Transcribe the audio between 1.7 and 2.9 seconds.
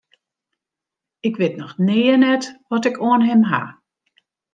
nea net wat